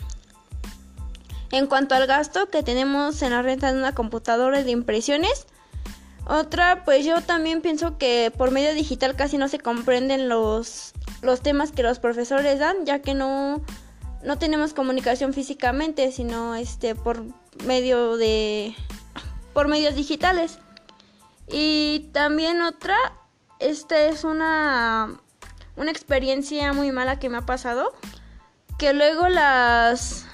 en 1.50 1.66
cuanto 1.66 1.94
al 1.94 2.06
gasto 2.06 2.50
que 2.50 2.62
tenemos 2.62 3.22
en 3.22 3.30
la 3.30 3.40
renta 3.40 3.72
de 3.72 3.78
una 3.78 3.94
computadora 3.94 4.62
de 4.62 4.70
impresiones. 4.70 5.46
Otra, 6.26 6.84
pues 6.84 7.06
yo 7.06 7.22
también 7.22 7.62
pienso 7.62 7.96
que 7.96 8.30
por 8.36 8.50
medio 8.50 8.74
digital 8.74 9.16
casi 9.16 9.38
no 9.38 9.48
se 9.48 9.58
comprenden 9.58 10.28
los, 10.28 10.92
los 11.22 11.40
temas 11.40 11.72
que 11.72 11.82
los 11.82 12.00
profesores 12.00 12.58
dan, 12.58 12.84
ya 12.84 13.00
que 13.00 13.14
no, 13.14 13.62
no 14.22 14.38
tenemos 14.38 14.74
comunicación 14.74 15.32
físicamente, 15.32 16.12
sino 16.12 16.54
este 16.56 16.94
por 16.94 17.24
medio 17.64 18.18
de 18.18 18.74
por 19.54 19.68
medios 19.68 19.94
digitales. 19.94 20.58
Y 21.48 22.10
también 22.12 22.60
otra, 22.60 22.96
esta 23.58 23.98
es 24.04 24.22
una 24.22 25.18
una 25.76 25.90
experiencia 25.90 26.72
muy 26.72 26.92
mala 26.92 27.18
que 27.18 27.28
me 27.28 27.38
ha 27.38 27.42
pasado, 27.46 27.92
que 28.78 28.92
luego 28.92 29.28
las 29.28 30.26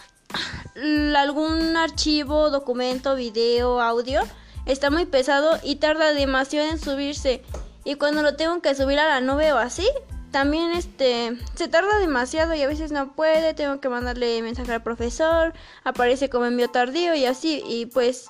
la- 0.75 1.21
algún 1.23 1.77
archivo, 1.77 2.51
documento, 2.51 3.15
video, 3.15 3.81
audio 3.81 4.23
está 4.67 4.91
muy 4.91 5.07
pesado 5.07 5.59
y 5.63 5.77
tarda 5.77 6.13
demasiado 6.13 6.71
en 6.71 6.79
subirse. 6.79 7.43
Y 7.85 7.95
cuando 7.97 8.23
lo 8.23 8.37
tengo 8.37 8.61
que 8.61 8.75
subir 8.75 8.99
a 8.99 9.09
la 9.09 9.21
nube 9.21 9.53
o 9.53 9.57
así, 9.59 9.89
también 10.31 10.71
este 10.73 11.37
se 11.57 11.67
tarda 11.67 11.99
demasiado 11.99 12.55
y 12.55 12.63
a 12.63 12.69
veces 12.69 12.93
no 12.93 13.13
puede, 13.15 13.53
tengo 13.55 13.81
que 13.81 13.89
mandarle 13.89 14.41
mensaje 14.43 14.73
al 14.73 14.83
profesor, 14.83 15.53
aparece 15.83 16.31
como 16.31 16.45
envío 16.45 16.69
tardío 16.71 17.15
y 17.15 17.25
así 17.27 17.63
y 17.67 17.87
pues 17.87 18.27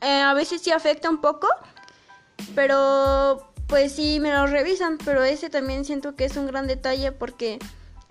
eh, 0.00 0.20
a 0.22 0.32
veces 0.32 0.62
sí 0.62 0.70
afecta 0.70 1.10
un 1.10 1.20
poco, 1.20 1.48
pero 2.54 3.51
pues 3.66 3.92
sí 3.92 4.20
me 4.20 4.32
lo 4.32 4.46
revisan, 4.46 4.98
pero 5.04 5.24
ese 5.24 5.50
también 5.50 5.84
siento 5.84 6.14
que 6.14 6.24
es 6.24 6.36
un 6.36 6.46
gran 6.46 6.66
detalle 6.66 7.12
porque 7.12 7.58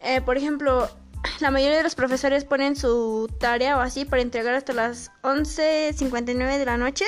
eh, 0.01 0.21
por 0.21 0.37
ejemplo, 0.37 0.89
la 1.39 1.51
mayoría 1.51 1.77
de 1.77 1.83
los 1.83 1.95
profesores 1.95 2.45
ponen 2.45 2.75
su 2.75 3.29
tarea 3.39 3.77
o 3.77 3.81
así 3.81 4.05
para 4.05 4.21
entregar 4.21 4.55
hasta 4.55 4.73
las 4.73 5.11
11.59 5.21 6.57
de 6.57 6.65
la 6.65 6.77
noche. 6.77 7.05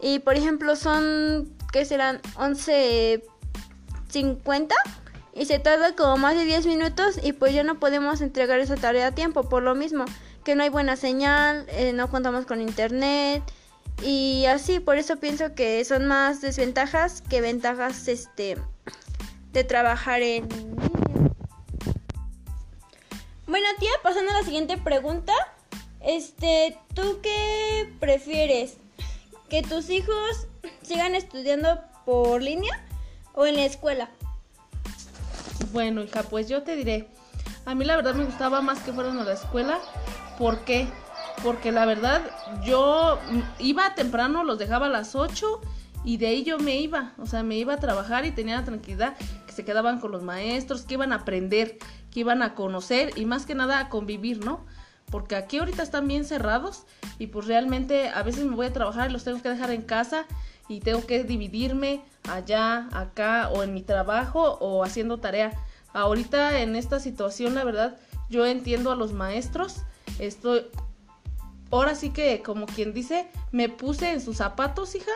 Y 0.00 0.20
por 0.20 0.34
ejemplo 0.34 0.74
son, 0.74 1.54
¿qué 1.72 1.84
serán? 1.84 2.20
11.50 2.34 4.68
y 5.34 5.46
se 5.46 5.58
tarda 5.60 5.94
como 5.94 6.16
más 6.16 6.34
de 6.34 6.44
10 6.44 6.66
minutos 6.66 7.20
y 7.22 7.32
pues 7.32 7.54
ya 7.54 7.62
no 7.62 7.78
podemos 7.78 8.20
entregar 8.20 8.58
esa 8.58 8.76
tarea 8.76 9.06
a 9.06 9.12
tiempo 9.12 9.48
por 9.48 9.62
lo 9.62 9.74
mismo, 9.74 10.04
que 10.44 10.54
no 10.54 10.62
hay 10.62 10.68
buena 10.68 10.96
señal, 10.96 11.64
eh, 11.68 11.94
no 11.94 12.10
contamos 12.10 12.44
con 12.44 12.60
internet 12.60 13.42
y 14.04 14.46
así, 14.46 14.80
por 14.80 14.96
eso 14.96 15.16
pienso 15.16 15.54
que 15.54 15.84
son 15.84 16.06
más 16.06 16.40
desventajas 16.40 17.22
que 17.22 17.40
ventajas 17.40 18.08
este 18.08 18.58
de 19.52 19.64
trabajar 19.64 20.22
en. 20.22 20.48
Bueno, 23.46 23.66
tía, 23.78 23.90
pasando 24.02 24.30
a 24.30 24.34
la 24.34 24.42
siguiente 24.42 24.78
pregunta. 24.78 25.32
Este, 26.00 26.76
¿tú 26.94 27.20
qué 27.22 27.92
prefieres? 28.00 28.76
¿Que 29.48 29.62
tus 29.62 29.88
hijos 29.90 30.46
sigan 30.82 31.14
estudiando 31.14 31.80
por 32.04 32.42
línea 32.42 32.84
o 33.34 33.46
en 33.46 33.56
la 33.56 33.64
escuela? 33.64 34.10
Bueno, 35.72 36.02
hija, 36.02 36.22
pues 36.24 36.48
yo 36.48 36.62
te 36.62 36.74
diré. 36.76 37.08
A 37.64 37.74
mí 37.74 37.84
la 37.84 37.96
verdad 37.96 38.14
me 38.14 38.24
gustaba 38.24 38.60
más 38.60 38.80
que 38.80 38.92
fueran 38.92 39.18
a 39.18 39.24
la 39.24 39.34
escuela. 39.34 39.78
¿Por 40.38 40.64
qué? 40.64 40.88
Porque 41.42 41.72
la 41.72 41.86
verdad 41.86 42.22
yo 42.64 43.18
iba 43.58 43.94
temprano, 43.94 44.44
los 44.44 44.58
dejaba 44.58 44.86
a 44.86 44.90
las 44.90 45.14
8 45.14 45.60
y 46.04 46.16
de 46.16 46.28
ahí 46.28 46.44
yo 46.44 46.58
me 46.58 46.76
iba. 46.76 47.12
O 47.18 47.26
sea, 47.26 47.42
me 47.42 47.56
iba 47.56 47.74
a 47.74 47.78
trabajar 47.78 48.24
y 48.26 48.30
tenía 48.30 48.56
la 48.56 48.64
tranquilidad 48.64 49.16
que 49.46 49.52
se 49.52 49.64
quedaban 49.64 50.00
con 50.00 50.12
los 50.12 50.22
maestros, 50.22 50.82
que 50.82 50.94
iban 50.94 51.12
a 51.12 51.16
aprender, 51.16 51.78
que 52.10 52.20
iban 52.20 52.42
a 52.42 52.54
conocer 52.54 53.10
y 53.16 53.24
más 53.24 53.46
que 53.46 53.54
nada 53.54 53.78
a 53.78 53.88
convivir, 53.88 54.44
¿no? 54.44 54.64
Porque 55.10 55.36
aquí 55.36 55.58
ahorita 55.58 55.82
están 55.82 56.08
bien 56.08 56.24
cerrados 56.24 56.84
y 57.18 57.26
pues 57.26 57.46
realmente 57.46 58.08
a 58.08 58.22
veces 58.22 58.44
me 58.44 58.56
voy 58.56 58.66
a 58.66 58.72
trabajar 58.72 59.10
y 59.10 59.12
los 59.12 59.24
tengo 59.24 59.42
que 59.42 59.50
dejar 59.50 59.70
en 59.70 59.82
casa 59.82 60.24
y 60.68 60.80
tengo 60.80 61.04
que 61.06 61.24
dividirme 61.24 62.02
allá, 62.30 62.88
acá 62.92 63.50
o 63.50 63.62
en 63.62 63.74
mi 63.74 63.82
trabajo 63.82 64.58
o 64.60 64.84
haciendo 64.84 65.18
tarea. 65.18 65.52
Ahorita 65.92 66.60
en 66.60 66.76
esta 66.76 66.98
situación, 66.98 67.54
la 67.54 67.64
verdad, 67.64 67.98
yo 68.30 68.46
entiendo 68.46 68.90
a 68.90 68.96
los 68.96 69.12
maestros. 69.12 69.82
Estoy, 70.18 70.64
ahora 71.72 71.94
sí 71.94 72.10
que, 72.10 72.42
como 72.42 72.66
quien 72.66 72.92
dice, 72.92 73.28
me 73.50 73.68
puse 73.68 74.12
en 74.12 74.20
sus 74.20 74.36
zapatos, 74.36 74.94
hija, 74.94 75.12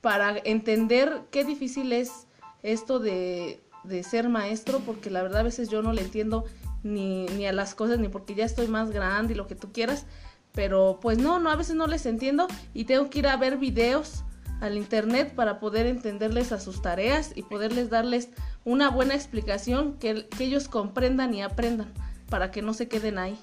para 0.00 0.36
entender 0.44 1.22
qué 1.30 1.44
difícil 1.44 1.92
es 1.92 2.26
esto 2.62 2.98
de, 2.98 3.60
de 3.84 4.02
ser 4.02 4.28
maestro, 4.28 4.80
porque 4.80 5.10
la 5.10 5.22
verdad 5.22 5.40
a 5.40 5.44
veces 5.44 5.68
yo 5.68 5.82
no 5.82 5.92
le 5.92 6.02
entiendo 6.02 6.44
ni, 6.82 7.26
ni 7.26 7.46
a 7.46 7.52
las 7.52 7.74
cosas, 7.74 7.98
ni 7.98 8.08
porque 8.08 8.34
ya 8.34 8.44
estoy 8.44 8.68
más 8.68 8.90
grande 8.90 9.32
y 9.32 9.36
lo 9.36 9.46
que 9.46 9.54
tú 9.54 9.72
quieras. 9.72 10.06
Pero 10.52 10.98
pues 11.00 11.18
no, 11.18 11.38
no, 11.38 11.50
a 11.50 11.56
veces 11.56 11.76
no 11.76 11.86
les 11.86 12.06
entiendo 12.06 12.48
y 12.74 12.84
tengo 12.84 13.10
que 13.10 13.20
ir 13.20 13.28
a 13.28 13.36
ver 13.36 13.58
videos 13.58 14.24
al 14.60 14.76
internet 14.76 15.34
para 15.34 15.60
poder 15.60 15.86
entenderles 15.86 16.52
a 16.52 16.60
sus 16.60 16.82
tareas 16.82 17.32
y 17.34 17.42
poderles 17.42 17.90
darles 17.90 18.30
una 18.64 18.90
buena 18.90 19.14
explicación 19.14 19.94
que, 19.98 20.28
que 20.28 20.44
ellos 20.44 20.68
comprendan 20.68 21.32
y 21.32 21.42
aprendan 21.42 21.92
para 22.28 22.50
que 22.50 22.60
no 22.60 22.74
se 22.74 22.88
queden 22.88 23.18
ahí. 23.18 23.38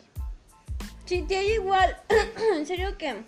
Sí, 1.05 1.25
yo 1.29 1.41
igual. 1.41 1.95
en 2.55 2.65
serio 2.65 2.97
que 2.97 3.23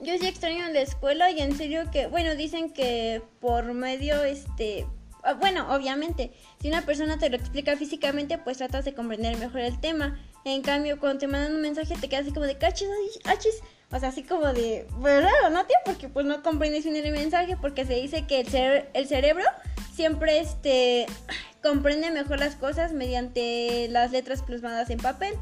yo 0.00 0.18
sí 0.18 0.26
extraño 0.26 0.68
la 0.68 0.80
escuela 0.80 1.30
y 1.30 1.40
en 1.40 1.56
serio 1.56 1.90
que, 1.90 2.06
bueno, 2.06 2.34
dicen 2.36 2.70
que 2.70 3.22
por 3.40 3.72
medio, 3.72 4.22
este, 4.22 4.86
ah, 5.22 5.34
bueno, 5.34 5.74
obviamente, 5.74 6.32
si 6.60 6.68
una 6.68 6.82
persona 6.82 7.18
te 7.18 7.30
lo 7.30 7.36
explica 7.36 7.76
físicamente, 7.76 8.38
pues 8.38 8.58
tratas 8.58 8.84
de 8.84 8.94
comprender 8.94 9.36
mejor 9.38 9.60
el 9.60 9.80
tema. 9.80 10.20
En 10.44 10.62
cambio, 10.62 11.00
cuando 11.00 11.20
te 11.20 11.26
mandan 11.26 11.54
un 11.54 11.62
mensaje 11.62 11.94
te 12.00 12.08
quedas 12.08 12.24
así 12.24 12.32
como 12.32 12.46
de 12.46 12.58
cachis, 12.58 12.88
achis, 13.24 13.60
o 13.90 13.98
sea, 13.98 14.10
así 14.10 14.22
como 14.22 14.52
de, 14.52 14.86
pues 15.00 15.22
raro, 15.22 15.50
¿no, 15.50 15.64
tío? 15.64 15.76
Porque 15.84 16.08
pues 16.08 16.26
no 16.26 16.42
comprendes 16.42 16.84
bien 16.84 16.96
el 16.96 17.12
mensaje 17.12 17.56
porque 17.56 17.86
se 17.86 17.94
dice 17.94 18.26
que 18.26 18.40
el, 18.40 18.84
el 18.92 19.08
cerebro 19.08 19.44
siempre, 19.94 20.38
este, 20.38 21.06
comprende 21.62 22.10
mejor 22.10 22.38
las 22.38 22.56
cosas 22.56 22.92
mediante 22.92 23.88
las 23.88 24.12
letras 24.12 24.42
plasmadas 24.42 24.90
en 24.90 24.98
papel. 24.98 25.34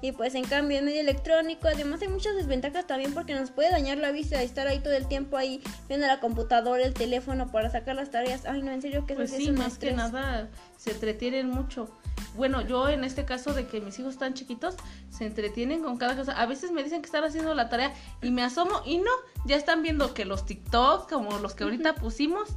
Y 0.00 0.12
pues 0.12 0.34
en 0.34 0.44
cambio 0.44 0.78
en 0.78 0.84
medio 0.84 1.00
electrónico, 1.00 1.68
además 1.68 2.02
hay 2.02 2.08
muchas 2.08 2.36
desventajas 2.36 2.86
también 2.86 3.12
porque 3.14 3.34
nos 3.34 3.50
puede 3.50 3.70
dañar 3.70 3.98
la 3.98 4.12
vista 4.12 4.40
estar 4.42 4.66
ahí 4.68 4.78
todo 4.78 4.92
el 4.92 5.08
tiempo 5.08 5.36
ahí 5.36 5.60
viendo 5.88 6.06
la 6.06 6.20
computadora, 6.20 6.84
el 6.84 6.94
teléfono 6.94 7.50
para 7.50 7.68
sacar 7.70 7.96
las 7.96 8.10
tareas. 8.10 8.44
Ay, 8.46 8.62
no, 8.62 8.70
en 8.70 8.80
serio 8.80 9.06
que 9.06 9.14
pues 9.14 9.30
sí, 9.30 9.44
es 9.44 9.48
un 9.48 9.56
más 9.56 9.72
estrés. 9.74 9.90
que 9.90 9.96
nada 9.96 10.48
se 10.76 10.92
entretienen 10.92 11.50
mucho. 11.50 11.88
Bueno, 12.36 12.60
yo 12.62 12.88
en 12.88 13.02
este 13.02 13.24
caso 13.24 13.52
de 13.52 13.66
que 13.66 13.80
mis 13.80 13.98
hijos 13.98 14.12
están 14.14 14.34
chiquitos, 14.34 14.76
se 15.10 15.26
entretienen 15.26 15.82
con 15.82 15.96
cada 15.96 16.14
cosa. 16.14 16.32
A 16.32 16.46
veces 16.46 16.70
me 16.70 16.84
dicen 16.84 17.02
que 17.02 17.06
están 17.06 17.24
haciendo 17.24 17.52
la 17.54 17.68
tarea 17.68 17.92
y 18.22 18.30
me 18.30 18.42
asomo 18.42 18.82
y 18.84 18.98
no, 18.98 19.10
ya 19.44 19.56
están 19.56 19.82
viendo 19.82 20.14
que 20.14 20.24
los 20.24 20.46
TikToks, 20.46 21.12
como 21.12 21.38
los 21.38 21.54
que 21.54 21.64
ahorita 21.64 21.96
pusimos, 21.96 22.48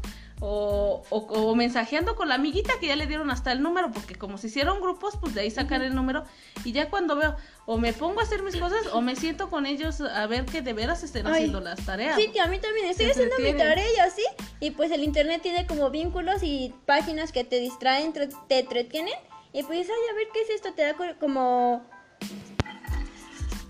o, 0.43 1.03
o, 1.12 1.17
o 1.17 1.55
mensajeando 1.55 2.15
con 2.15 2.27
la 2.27 2.36
amiguita 2.36 2.74
que 2.79 2.88
ya 2.88 2.95
le 2.95 3.05
dieron 3.05 3.29
hasta 3.29 3.51
el 3.51 3.62
número, 3.62 3.91
porque 3.91 4.15
como 4.15 4.38
se 4.39 4.48
hicieron 4.48 4.81
grupos, 4.81 5.13
pues 5.21 5.36
de 5.36 5.41
ahí 5.41 5.51
sacar 5.51 5.81
el 5.83 5.93
número. 5.95 6.24
Y 6.65 6.71
ya 6.71 6.89
cuando 6.89 7.15
veo, 7.15 7.36
o 7.67 7.77
me 7.77 7.93
pongo 7.93 8.19
a 8.19 8.24
hacer 8.24 8.41
mis 8.41 8.57
cosas, 8.57 8.88
o 8.91 9.01
me 9.01 9.15
siento 9.15 9.50
con 9.51 9.67
ellos 9.67 10.01
a 10.01 10.25
ver 10.25 10.45
que 10.45 10.62
de 10.63 10.74
veras 10.74 11.03
estén 11.03 11.27
Ay. 11.27 11.33
haciendo 11.33 11.62
las 11.62 11.86
tareas. 11.86 12.15
Sí, 12.15 12.27
tía, 12.33 12.45
a 12.45 12.48
mí 12.48 12.57
también 12.60 12.88
estoy 12.88 13.12
haciendo 13.12 13.36
mi 13.38 13.53
tarea 13.53 13.86
y 13.95 14.00
así. 14.00 14.24
Y 14.60 14.71
pues 14.71 14.89
el 14.91 15.03
internet 15.03 15.41
tiene 15.43 15.67
como 15.67 15.91
vínculos 15.91 16.41
y 16.41 16.74
páginas 16.88 17.31
que 17.31 17.43
te 17.43 17.60
distraen, 17.60 18.12
te 18.12 18.60
entretienen. 18.60 19.13
Y 19.53 19.63
pues, 19.63 19.88
ay, 19.88 20.10
a 20.12 20.15
ver 20.15 20.27
qué 20.33 20.41
es 20.41 20.50
esto, 20.50 20.74
te 20.74 20.81
da 20.81 20.93
co- 20.95 21.03
como 21.19 21.83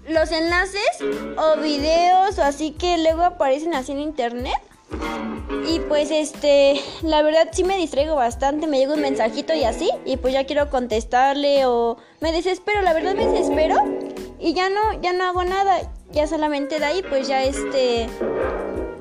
los 0.08 0.32
enlaces 0.32 0.82
o 1.38 1.58
videos 1.62 2.38
o 2.40 2.44
así 2.44 2.72
que 2.72 2.98
luego 2.98 3.24
aparecen 3.24 3.74
así 3.76 3.92
en 3.92 4.00
internet. 4.00 4.56
Y 5.68 5.80
pues 5.80 6.12
este, 6.12 6.82
la 7.04 7.22
verdad 7.22 7.50
sí 7.52 7.64
me 7.64 7.78
distraigo 7.78 8.16
bastante, 8.16 8.68
me 8.68 8.80
llega 8.80 8.94
un 8.94 9.02
mensajito 9.02 9.54
y 9.54 9.64
así, 9.64 9.90
y 10.06 10.18
pues 10.18 10.34
ya 10.34 10.46
quiero 10.46 10.70
contestarle 10.70 11.66
o 11.66 11.98
me 12.20 12.32
desespero, 12.32 12.82
la 12.82 12.94
verdad 12.94 13.14
me 13.16 13.28
desespero 13.28 13.76
y 14.40 14.54
ya 14.54 14.70
no, 14.70 15.00
ya 15.02 15.14
no 15.14 15.24
hago 15.24 15.44
nada, 15.44 15.82
ya 16.12 16.28
solamente 16.28 16.80
de 16.80 16.86
ahí 16.86 17.04
pues 17.08 17.28
ya 17.28 17.44
este, 17.44 18.08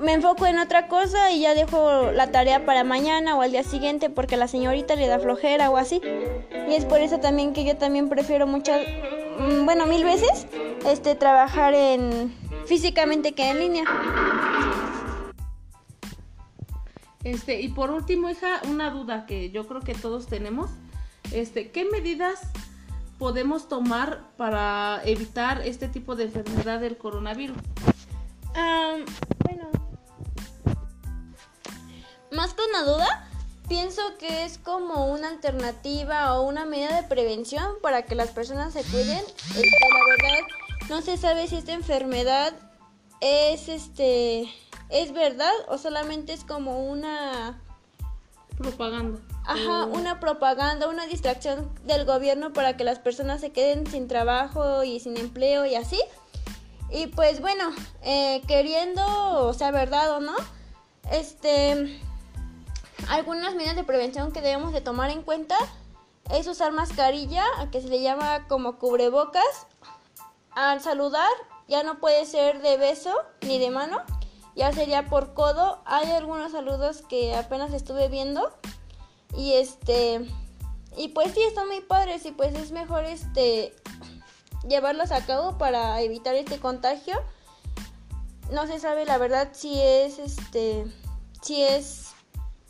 me 0.00 0.14
enfoco 0.14 0.47
en 0.47 0.59
otra 0.59 0.88
cosa 0.88 1.31
y 1.31 1.40
ya 1.40 1.55
dejo 1.55 2.11
la 2.12 2.31
tarea 2.31 2.64
para 2.64 2.85
mañana 2.85 3.37
o 3.37 3.43
al 3.43 3.52
día 3.52 3.62
siguiente 3.62 4.11
porque 4.11 4.35
a 4.35 4.38
la 4.38 4.49
señorita 4.49 4.97
le 4.97 5.07
da 5.07 5.19
flojera 5.19 5.71
o 5.71 5.76
así. 5.76 6.00
Y 6.69 6.75
es 6.75 6.85
por 6.85 7.00
eso 7.00 7.21
también 7.21 7.52
que 7.52 7.64
yo 7.64 7.76
también 7.76 8.09
prefiero 8.09 8.47
muchas, 8.47 8.81
mm, 9.38 9.64
bueno, 9.64 9.87
mil 9.87 10.05
veces, 10.05 10.47
este, 10.87 11.14
trabajar 11.14 11.75
en 11.75 12.35
físicamente 12.67 13.33
que 13.33 13.49
en 13.49 13.59
línea. 13.59 13.85
Este, 17.25 17.61
y 17.61 17.69
por 17.69 17.91
último, 17.91 18.31
hija, 18.31 18.61
una 18.69 18.91
duda 18.91 19.27
que 19.27 19.50
yo 19.50 19.67
creo 19.67 19.81
que 19.81 19.95
todos 19.95 20.27
tenemos. 20.27 20.71
Este, 21.33 21.71
¿qué 21.71 21.85
medidas 21.85 22.41
podemos 23.19 23.69
tomar 23.69 24.23
para 24.37 25.03
evitar 25.05 25.61
este 25.67 25.89
tipo 25.89 26.17
de 26.17 26.25
enfermedad 26.25 26.81
del 26.81 26.97
coronavirus? 26.97 27.59
Am, 28.55 29.05
bueno, 29.45 29.69
más 32.33 32.55
que 32.55 32.62
una 32.71 32.83
duda, 32.85 33.29
pienso 33.69 34.00
que 34.19 34.45
es 34.45 34.57
como 34.57 35.07
una 35.12 35.29
alternativa 35.29 36.35
o 36.35 36.49
una 36.49 36.65
medida 36.65 37.00
de 37.00 37.07
prevención 37.07 37.75
para 37.83 38.03
que 38.07 38.15
las 38.15 38.31
personas 38.31 38.73
se 38.73 38.83
cuiden. 38.85 39.23
Este, 39.50 39.61
la 39.61 40.05
verdad, 40.07 40.47
no 40.89 41.03
se 41.03 41.19
sabe 41.19 41.47
si 41.47 41.57
esta 41.57 41.73
enfermedad 41.73 42.55
es 43.21 43.69
este 43.69 44.49
es 44.90 45.12
verdad 45.12 45.52
o 45.68 45.78
solamente 45.78 46.32
es 46.32 46.44
como 46.44 46.85
una 46.90 47.61
Propaganda. 48.61 49.18
Ajá, 49.47 49.87
una 49.87 50.20
propaganda, 50.20 50.87
una 50.87 51.06
distracción 51.06 51.70
del 51.85 52.04
gobierno 52.04 52.52
para 52.52 52.76
que 52.76 52.85
las 52.85 52.99
personas 52.99 53.40
se 53.40 53.52
queden 53.52 53.87
sin 53.87 54.06
trabajo 54.06 54.85
y 54.85 55.00
sin 55.00 55.16
empleo 55.16 55.64
y 55.64 55.76
así. 55.76 55.99
Y 56.90 57.06
pues 57.06 57.40
bueno, 57.40 57.70
eh, 58.02 58.42
queriendo, 58.47 59.02
o 59.47 59.54
sea, 59.54 59.70
verdad 59.70 60.14
o 60.14 60.20
no, 60.20 60.35
este, 61.11 62.00
algunas 63.09 63.54
medidas 63.54 63.76
de 63.76 63.85
prevención 63.85 64.30
que 64.30 64.42
debemos 64.42 64.75
de 64.75 64.82
tomar 64.82 65.09
en 65.09 65.23
cuenta 65.23 65.56
es 66.30 66.47
usar 66.47 66.73
mascarilla, 66.73 67.44
a 67.59 67.70
que 67.70 67.80
se 67.80 67.88
le 67.88 68.02
llama 68.02 68.47
como 68.47 68.78
cubrebocas. 68.78 69.66
Al 70.50 70.82
saludar 70.82 71.30
ya 71.66 71.82
no 71.82 71.99
puede 71.99 72.26
ser 72.26 72.61
de 72.61 72.76
beso 72.76 73.14
ni 73.40 73.59
de 73.59 73.70
mano, 73.70 74.02
ya 74.57 74.73
sería 74.73 75.07
por 75.07 75.35
codo. 75.35 75.80
Hay 75.85 76.11
algunos 76.11 76.52
saludos 76.52 77.02
que 77.09 77.35
apenas 77.35 77.73
estuve 77.73 78.09
viendo 78.09 78.52
y 79.37 79.54
este 79.54 80.26
y 80.97 81.09
pues 81.09 81.33
sí 81.33 81.42
están 81.42 81.69
muy 81.69 81.80
padres 81.80 82.26
y 82.26 82.33
pues 82.33 82.54
es 82.54 82.73
mejor 82.73 83.04
este 83.04 83.75
llevarlos 84.69 85.12
a 85.12 85.25
cabo 85.25 85.59
para 85.59 86.00
evitar 86.00 86.35
este 86.35 86.59
contagio. 86.59 87.16
No 88.50 88.66
se 88.66 88.80
sabe 88.80 89.04
la 89.04 89.19
verdad 89.19 89.50
si 89.52 89.80
es 89.80 90.19
este 90.19 90.85
si 91.42 91.62
es 91.62 92.11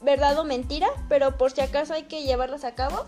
verdad 0.00 0.38
o 0.38 0.44
mentira, 0.44 0.88
pero 1.08 1.37
por 1.37 1.50
si 1.50 1.60
acaso 1.60 1.94
hay 1.94 2.04
que 2.04 2.22
llevarlos 2.22 2.64
a 2.64 2.75
cabo. 2.75 3.04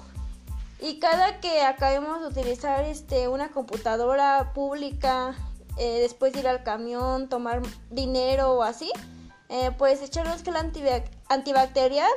Y 0.81 0.99
cada 0.99 1.41
que 1.41 1.63
acabemos 1.63 2.21
de 2.21 2.27
utilizar 2.27 2.83
este 2.85 3.29
una 3.29 3.51
computadora 3.53 4.53
pública 4.53 5.37
eh, 5.79 6.01
después 6.01 6.33
de 6.33 6.41
ir 6.41 6.49
al 6.49 6.63
camión, 6.63 7.29
tomar 7.29 7.63
dinero 7.91 8.53
o 8.53 8.63
así, 8.63 8.91
eh, 9.49 9.71
pues 9.79 10.03
echarnos 10.03 10.43
gel 10.43 10.55
antibac- 10.55 11.11
antibacterial 11.29 12.11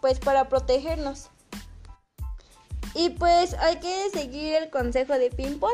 pues 0.00 0.18
para 0.20 0.48
protegernos. 0.48 1.28
Y 2.94 3.10
pues 3.10 3.54
hay 3.54 3.76
que 3.76 4.10
seguir 4.10 4.54
el 4.54 4.70
consejo 4.70 5.14
de 5.14 5.30
Pimpon. 5.30 5.72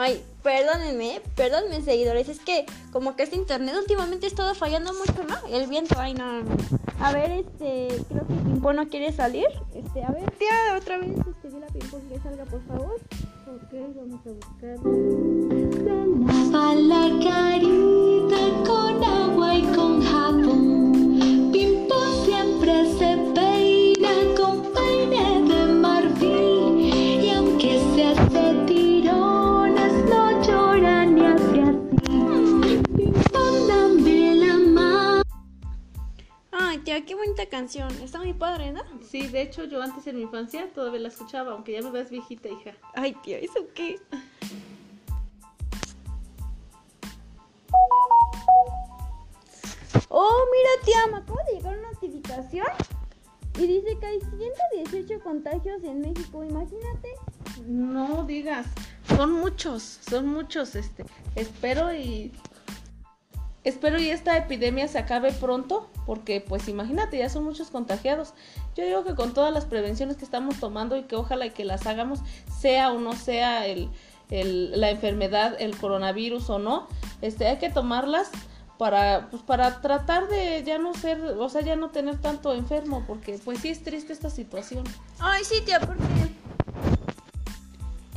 Ay, 0.00 0.22
perdónenme, 0.44 1.20
perdónenme 1.34 1.82
seguidores, 1.82 2.28
es 2.28 2.38
que 2.38 2.64
como 2.92 3.16
que 3.16 3.24
este 3.24 3.34
internet 3.34 3.74
últimamente 3.76 4.26
ha 4.26 4.28
estado 4.28 4.54
fallando 4.54 4.92
mucho, 4.94 5.24
¿no? 5.24 5.34
El 5.52 5.66
viento, 5.66 5.96
ay 5.98 6.14
no, 6.14 6.44
no. 6.44 6.56
A 7.00 7.12
ver, 7.12 7.32
este, 7.32 7.88
creo 8.08 8.24
que 8.28 8.34
Pimpo 8.34 8.72
no 8.72 8.88
quiere 8.88 9.10
salir. 9.10 9.48
Este, 9.74 10.04
a 10.04 10.12
ver, 10.12 10.30
tía, 10.38 10.76
otra 10.80 10.98
vez, 10.98 11.16
este, 11.18 11.48
dile 11.48 11.66
a 11.66 11.68
Pimpo 11.70 12.00
que 12.08 12.20
salga, 12.20 12.44
por 12.44 12.64
favor. 12.68 12.94
Ok, 13.48 13.72
vamos 13.96 14.20
a 14.24 14.30
buscar. 14.30 14.78
La 16.78 17.97
Qué 37.06 37.14
bonita 37.14 37.46
canción. 37.46 37.90
Está 38.02 38.18
muy 38.18 38.32
padre, 38.32 38.72
¿no? 38.72 38.82
Sí, 39.08 39.28
de 39.28 39.42
hecho 39.42 39.64
yo 39.64 39.80
antes 39.80 40.06
en 40.06 40.16
mi 40.16 40.22
infancia 40.22 40.68
todavía 40.72 41.00
la 41.00 41.08
escuchaba, 41.08 41.52
aunque 41.52 41.72
ya 41.72 41.82
me 41.82 41.90
ves 41.90 42.10
viejita, 42.10 42.48
hija. 42.48 42.72
Ay, 42.94 43.14
tía, 43.22 43.38
¿eso 43.38 43.60
qué? 43.74 44.00
Oh, 50.08 50.44
mira, 50.50 50.84
tía, 50.84 51.06
me 51.12 51.18
acaba 51.18 51.42
de 51.44 51.56
llegar 51.56 51.78
una 51.78 51.92
notificación 51.92 52.66
y 53.58 53.66
dice 53.66 53.98
que 53.98 54.06
hay 54.06 54.20
118 54.20 55.20
contagios 55.20 55.82
en 55.84 56.00
México. 56.00 56.44
Imagínate. 56.44 57.14
No 57.66 58.24
digas, 58.24 58.66
son 59.08 59.32
muchos, 59.32 59.82
son 60.08 60.26
muchos, 60.26 60.74
este. 60.74 61.04
Espero 61.34 61.92
y 61.92 62.32
espero 63.64 64.00
y 64.00 64.10
esta 64.10 64.36
epidemia 64.36 64.88
se 64.88 64.98
acabe 64.98 65.32
pronto, 65.32 65.90
porque 66.06 66.40
pues 66.40 66.68
imagínate, 66.68 67.18
ya 67.18 67.28
son 67.28 67.44
muchos 67.44 67.70
contagiados. 67.70 68.34
Yo 68.76 68.84
digo 68.84 69.04
que 69.04 69.14
con 69.14 69.34
todas 69.34 69.52
las 69.52 69.64
prevenciones 69.66 70.16
que 70.16 70.24
estamos 70.24 70.58
tomando 70.60 70.96
y 70.96 71.02
que 71.04 71.16
ojalá 71.16 71.46
y 71.46 71.50
que 71.50 71.64
las 71.64 71.86
hagamos, 71.86 72.20
sea 72.60 72.92
o 72.92 72.98
no 73.00 73.12
sea 73.14 73.66
el, 73.66 73.90
el- 74.30 74.80
la 74.80 74.90
enfermedad, 74.90 75.56
el 75.58 75.76
coronavirus 75.76 76.50
o 76.50 76.58
no, 76.58 76.88
este, 77.22 77.46
hay 77.46 77.58
que 77.58 77.70
tomarlas 77.70 78.30
para, 78.78 79.28
pues, 79.30 79.42
para 79.42 79.80
tratar 79.80 80.28
de 80.28 80.62
ya 80.64 80.78
no 80.78 80.94
ser, 80.94 81.20
o 81.20 81.48
sea, 81.48 81.62
ya 81.62 81.74
no 81.74 81.90
tener 81.90 82.18
tanto 82.18 82.54
enfermo, 82.54 83.02
porque 83.08 83.38
pues 83.44 83.58
sí 83.58 83.70
es 83.70 83.82
triste 83.82 84.12
esta 84.12 84.30
situación. 84.30 84.84
Ay, 85.18 85.42
sí, 85.42 85.60
tía, 85.66 85.80
porque. 85.80 86.02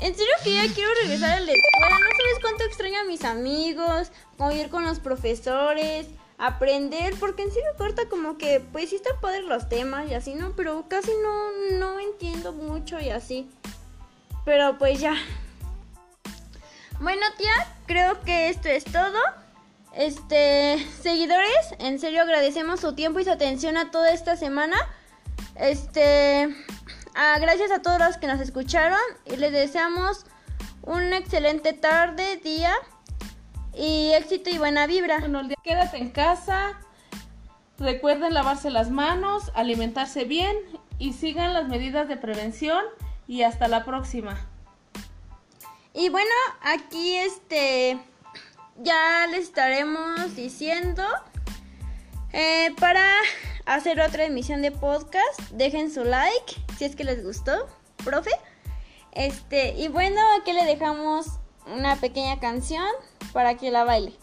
En 0.01 0.15
serio 0.15 0.33
que 0.43 0.53
ya 0.55 0.73
quiero 0.73 0.89
regresar 1.03 1.37
a 1.37 1.39
la 1.39 1.51
escuela. 1.51 1.99
No 1.99 2.09
sabes 2.17 2.39
cuánto 2.41 2.63
extraño 2.63 2.99
a 3.01 3.03
mis 3.05 3.23
amigos, 3.23 4.11
como 4.35 4.51
ir 4.51 4.69
con 4.69 4.83
los 4.83 4.99
profesores, 4.99 6.07
aprender, 6.39 7.13
porque 7.19 7.43
en 7.43 7.51
serio 7.51 7.69
corta 7.77 8.09
como 8.09 8.39
que, 8.39 8.59
pues 8.71 8.89
sí 8.89 8.95
están 8.95 9.21
padres 9.21 9.45
los 9.45 9.69
temas 9.69 10.09
y 10.09 10.15
así, 10.15 10.33
¿no? 10.33 10.55
Pero 10.55 10.85
casi 10.87 11.11
no, 11.21 11.77
no 11.77 11.99
entiendo 11.99 12.51
mucho 12.51 12.99
y 12.99 13.09
así. 13.09 13.47
Pero 14.43 14.79
pues 14.79 14.99
ya. 14.99 15.15
Bueno, 16.99 17.21
tía, 17.37 17.53
creo 17.85 18.19
que 18.21 18.49
esto 18.49 18.69
es 18.69 18.85
todo. 18.85 19.19
Este, 19.93 20.83
seguidores, 21.01 21.75
en 21.77 21.99
serio 21.99 22.23
agradecemos 22.23 22.79
su 22.79 22.95
tiempo 22.95 23.19
y 23.19 23.25
su 23.25 23.31
atención 23.31 23.77
a 23.77 23.91
toda 23.91 24.11
esta 24.11 24.35
semana. 24.35 24.77
Este, 25.55 26.49
ah, 27.15 27.37
gracias 27.39 27.71
a 27.71 27.81
todos 27.81 27.99
los 27.99 28.17
que 28.17 28.27
nos 28.27 28.39
escucharon 28.39 28.99
y 29.25 29.35
les 29.37 29.51
deseamos 29.51 30.25
una 30.83 31.17
excelente 31.17 31.73
tarde, 31.73 32.37
día 32.37 32.73
y 33.73 34.11
éxito 34.13 34.49
y 34.49 34.57
buena 34.57 34.87
vibra. 34.87 35.19
Bueno, 35.19 35.41
quédate 35.63 35.97
en 35.97 36.09
casa. 36.09 36.79
Recuerden 37.77 38.33
lavarse 38.33 38.69
las 38.69 38.91
manos, 38.91 39.51
alimentarse 39.55 40.25
bien 40.25 40.55
y 40.99 41.13
sigan 41.13 41.53
las 41.53 41.67
medidas 41.67 42.07
de 42.07 42.17
prevención. 42.17 42.83
Y 43.27 43.43
hasta 43.43 43.69
la 43.69 43.85
próxima. 43.85 44.45
Y 45.93 46.09
bueno, 46.09 46.31
aquí 46.61 47.15
este 47.15 47.97
ya 48.77 49.27
les 49.27 49.43
estaremos 49.43 50.35
diciendo 50.35 51.03
eh, 52.33 52.73
para 52.79 53.05
hacer 53.75 54.01
otra 54.01 54.25
emisión 54.25 54.61
de 54.61 54.71
podcast. 54.71 55.39
Dejen 55.51 55.91
su 55.91 56.03
like 56.03 56.55
si 56.77 56.85
es 56.85 56.95
que 56.95 57.03
les 57.03 57.23
gustó, 57.23 57.67
profe. 58.03 58.31
Este, 59.13 59.73
y 59.73 59.87
bueno, 59.87 60.19
aquí 60.39 60.51
le 60.51 60.65
dejamos 60.65 61.27
una 61.65 61.95
pequeña 61.95 62.39
canción 62.39 62.85
para 63.33 63.55
que 63.55 63.71
la 63.71 63.83
baile. 63.83 64.13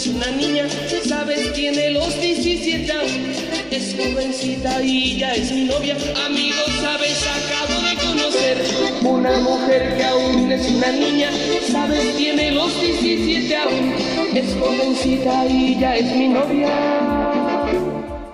Es 0.00 0.06
una 0.06 0.30
niña, 0.30 0.66
sabes, 1.06 1.52
tiene 1.52 1.90
los 1.90 2.18
17 2.18 2.90
aún, 2.90 3.32
es 3.70 3.94
jovencita 3.94 4.82
y 4.82 5.18
ya 5.18 5.34
es 5.34 5.52
mi 5.52 5.64
novia. 5.64 5.94
Amigo, 6.24 6.56
sabes, 6.80 7.22
acabo 7.28 7.82
de 7.82 7.96
conocer 8.06 8.64
una 9.02 9.38
mujer 9.40 9.98
que 9.98 10.04
aún 10.04 10.50
es 10.50 10.70
una 10.70 10.90
niña, 10.92 11.28
sabes, 11.70 12.16
tiene 12.16 12.50
los 12.52 12.80
17 12.80 13.56
aún, 13.56 13.94
es 14.34 14.56
jovencita 14.58 15.46
y 15.46 15.78
ya 15.78 15.96
es 15.96 16.16
mi 16.16 16.28
novia. 16.28 16.70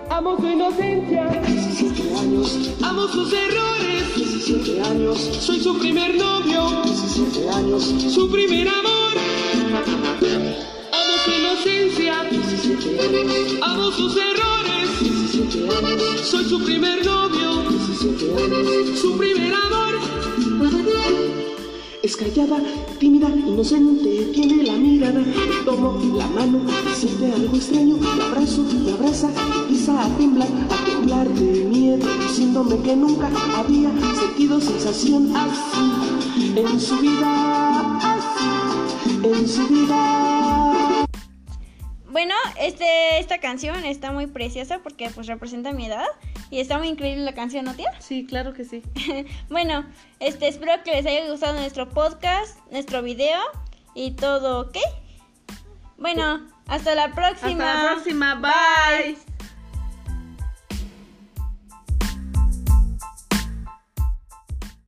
Amo 0.09 0.37
su 0.39 0.47
inocencia, 0.47 1.27
17 1.49 2.17
años. 2.17 2.59
Amo 2.81 3.09
sus 3.09 3.33
errores, 3.33 4.15
17 4.15 4.83
años. 4.83 5.19
Soy 5.41 5.59
su 5.59 5.77
primer 5.81 6.15
novio, 6.15 6.83
17 6.85 7.49
años. 7.51 7.83
Su 8.15 8.31
primer 8.31 8.69
amor. 8.69 9.06
Años. 12.21 13.59
Amo 13.63 13.91
sus 13.93 14.17
errores, 14.17 15.01
17 15.01 15.69
años. 15.87 16.21
Soy 16.23 16.45
su 16.45 16.63
primer 16.63 17.05
novio, 17.05 17.63
17 17.69 18.45
años. 18.45 18.99
Su 18.99 19.17
primer 19.17 19.55
amor. 19.55 19.77
Es 22.03 22.17
callada, 22.17 22.59
tímida, 23.01 23.29
inocente, 23.29 24.31
tiene 24.33 24.63
la 24.63 24.75
mirada. 24.75 25.25
Tomo 25.65 25.99
la 26.17 26.27
mano, 26.29 26.61
siente 26.95 27.33
algo 27.33 27.57
extraño. 27.57 27.97
La 28.17 28.27
abrazo, 28.27 28.65
me 28.85 28.93
abraza, 28.93 29.29
empieza 29.63 30.05
a 30.05 30.09
temblar, 30.17 30.49
a 30.71 30.85
temblar 30.85 31.29
de 31.35 31.65
miedo, 31.65 32.07
diciéndome 32.23 32.79
que 32.83 32.95
nunca 32.95 33.29
había 33.57 33.91
sentido 34.15 34.61
sensación 34.61 35.35
así 35.35 36.57
en 36.57 36.81
su 36.81 36.97
vida, 36.99 37.99
así 37.99 39.27
en 39.27 39.49
su 39.49 39.67
vida. 39.67 40.56
Esta 43.27 43.41
canción 43.41 43.85
está 43.85 44.12
muy 44.12 44.29
preciosa 44.29 44.79
porque 44.85 45.11
pues 45.11 45.27
representa 45.27 45.73
mi 45.73 45.87
edad 45.87 46.07
y 46.49 46.61
está 46.61 46.79
muy 46.79 46.87
increíble 46.87 47.25
la 47.25 47.35
canción, 47.35 47.65
¿no, 47.65 47.75
tía? 47.75 47.91
Sí, 47.99 48.25
claro 48.25 48.53
que 48.55 48.65
sí. 48.65 48.85
bueno, 49.51 49.85
este, 50.21 50.47
espero 50.47 50.81
que 50.85 50.93
les 50.93 51.07
haya 51.07 51.29
gustado 51.29 51.59
nuestro 51.59 51.89
podcast, 51.89 52.57
nuestro 52.71 53.03
video 53.03 53.41
y 53.97 54.12
todo, 54.12 54.61
¿ok? 54.61 54.79
Bueno, 55.99 56.47
hasta 56.69 56.95
la 56.95 57.15
próxima. 57.17 57.73
Hasta 57.73 57.83
la 57.83 57.91
próxima. 57.95 58.35
Bye. 58.37 59.36